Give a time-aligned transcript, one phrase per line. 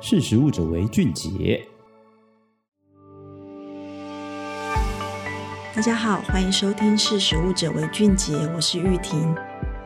[0.00, 1.60] 识食物者为俊杰。
[5.74, 9.34] 大家好，欢迎收听《识食物者为俊杰》，我是玉婷。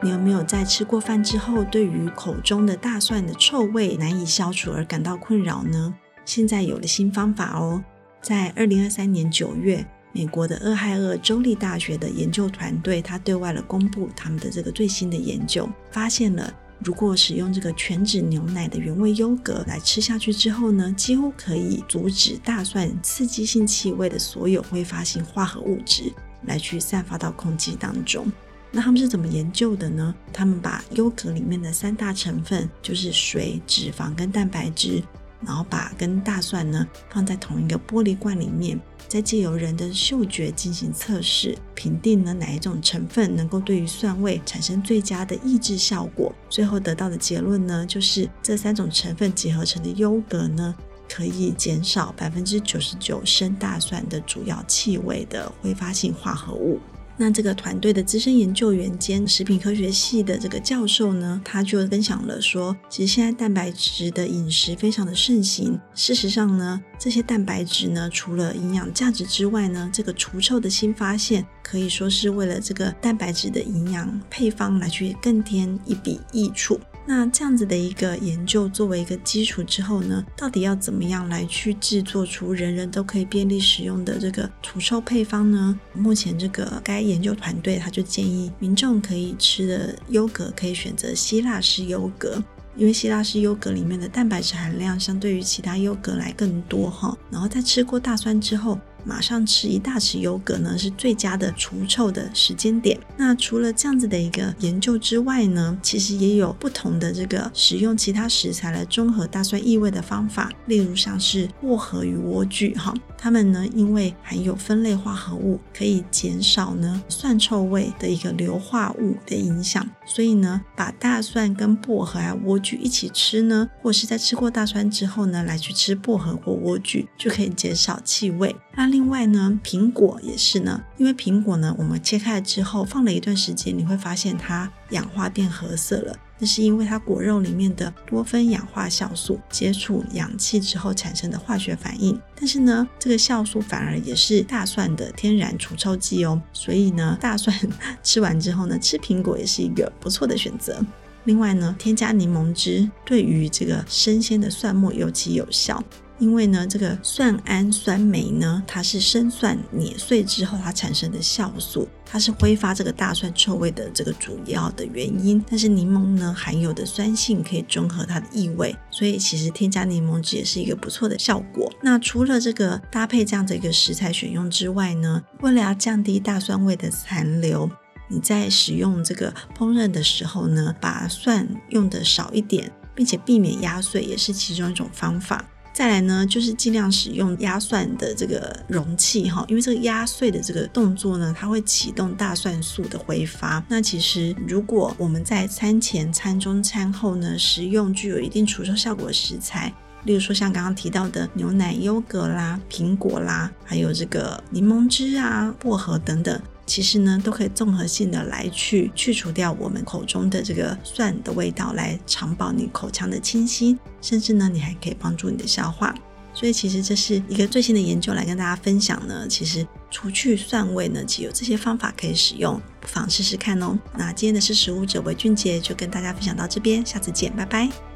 [0.02, 5.94] 你有没有在吃过饭之后，对于口中的大蒜的臭味难以消除而感到困扰呢？
[6.26, 7.82] 现在有了新方法哦，
[8.20, 16.52] 在二零二三年九月，美国的俄亥俄州立大学的研究团队，他对外了公布他们的这个最新的研究，发现了。
[16.84, 26.12] 如果使用这个全脂牛奶的原味优格来吃下去之后呢，几乎可以阻止大蒜刺激性气味的所有挥发性化合物质
[26.46, 28.30] 来去散发到空气当中。
[28.70, 30.14] 那他们是怎么研究的呢？
[30.32, 35.02] 他们把优格里面的三大成分，就是水、脂肪跟蛋白质。
[35.46, 46.32] 然后把跟大蒜呢放在同一个玻璃罐里面，再借由人的嗅觉进行测试，评定呢哪一种成分能够对于蒜味产生最佳的抑制效果。
[46.48, 50.74] 最后得到的结论呢，就是这三种成分结合成的优格呢，
[51.08, 56.80] 可以减少百分之九十九生大蒜的主要气味的挥发性化合物。
[57.16, 65.78] 那这个团队的资深研究员兼食品科学系的这个教授呢，他就分享了说，其实现在蛋白质的饮食非常的盛行。
[65.94, 76.80] 事实上呢，这些蛋白质呢，除了营养价值之外呢，这个除臭的新发现可以说是为了这个蛋白质的营养配方来去更添一笔益处。
[77.04, 85.78] 那这样子的一个研究作为一个基础之后呢，到底要怎么样来去制作出人人都可以便利使用的这个除臭配方呢？
[85.92, 92.42] 目前这个该研究团队他就建议民众可以吃的优格可以选择希腊式优格，
[92.76, 97.16] 因为希腊式优格里面的蛋白质含量相对于其他优格来更多哈。
[97.30, 102.98] 然后在吃过大蒜之后，马上吃一大匙优格呢，是最佳的除臭的时间点。
[103.16, 128.54] 那除了这样子的一个研究之外呢，其实也有不同的这个使用其他食材来中和大蒜异味的方法，例如像是薄荷与莴苣哈，它们呢因为含有酚类化合物，可以减少呢蒜臭味的一个硫化物的影响，所以呢把大蒜跟薄荷啊莴苣一起吃呢，或是在吃过大蒜之后呢来去吃薄荷或莴苣，就可以减少气味。
[128.74, 136.16] 那另外呢，苹果也是呢，因为苹果呢，我们切开了之后放了一段时间，你会发现它氧化变褐色了。
[136.38, 142.18] 那是因为它果肉里面的多酚氧化酵素接触氧气之后产生的化学反应。
[142.34, 146.40] 但是呢，这个酵素反而也是大蒜的天然除臭剂哦。
[146.52, 147.56] 所以呢，大蒜
[148.02, 150.84] 吃完之后呢，吃苹果也是一个不错的选择。
[151.24, 155.80] 另外呢，添加柠檬汁对于这个生鲜的蒜末尤其有效。
[156.22, 165.44] 因为呢，这个蒜氨酸酶呢，它是生蒜碾碎之后它产生的酵素，它是挥发这个大蒜臭味的这个主要的原因。
[165.50, 171.68] 但是柠檬呢，含有的酸性可以中和它的异味，所以其实添加柠檬汁也是一个不错的效果。
[171.82, 177.68] 那除了这个搭配这样的一个食材选用之外呢，为了要降低大蒜味的残留，
[178.06, 185.44] 你在使用这个烹饪的时候呢，把蒜用的少一点，并且避免压碎，也是其中一种方法。
[185.72, 193.64] 再来呢，就是尽量使用压蒜的这个容器哈，因为这个压碎的这个动作呢，它会启动大蒜素的挥发。
[193.68, 199.72] 那其实如果我们在餐前、餐中、餐后呢，食用具有一定除臭效果的食材，
[200.04, 206.38] 例如说像刚刚提到的牛奶、优格啦、苹果啦，还有这个柠檬汁啊、薄荷等等。
[206.64, 215.94] 其实呢，都可以综合性的来去去除掉我们口中的这个蒜的味道，来长保你口腔的清新，甚至呢，你还可以帮助你的消化。
[216.34, 219.28] 所以，其实这是一个最新的研究来跟大家分享呢。
[219.28, 223.78] 其实除去蒜味呢，其实有这些方法可以使用，不妨试试看哦。
[223.98, 227.91] 那今天的识食物者为俊杰就跟大家分享到这边，下次见，拜拜。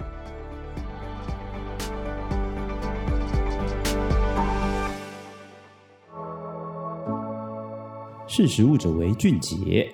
[8.36, 9.91] 识时务者为俊杰。